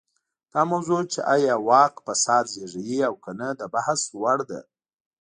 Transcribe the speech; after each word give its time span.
دا 0.53 0.61
موضوع 0.71 1.01
چې 1.13 1.19
ایا 1.33 1.55
واک 1.67 1.93
فساد 2.05 2.45
زېږوي 2.53 2.99
او 3.07 3.13
که 3.23 3.31
نه 3.39 3.47
د 3.59 3.61
بحث 3.73 4.01
وړ 4.21 4.37
ده. 4.49 4.61